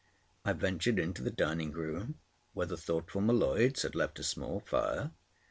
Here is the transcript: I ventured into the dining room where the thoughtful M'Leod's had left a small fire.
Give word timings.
I 0.43 0.53
ventured 0.53 0.97
into 0.97 1.21
the 1.21 1.29
dining 1.29 1.73
room 1.73 2.17
where 2.53 2.65
the 2.65 2.75
thoughtful 2.75 3.21
M'Leod's 3.21 3.83
had 3.83 3.93
left 3.93 4.17
a 4.17 4.23
small 4.23 4.59
fire. 4.59 5.11